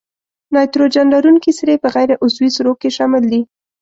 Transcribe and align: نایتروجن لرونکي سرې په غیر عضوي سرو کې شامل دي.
نایتروجن 0.53 1.07
لرونکي 1.15 1.51
سرې 1.59 1.75
په 1.83 1.87
غیر 1.95 2.09
عضوي 2.23 2.49
سرو 2.55 2.73
کې 2.81 2.89
شامل 2.97 3.23
دي. 3.31 3.41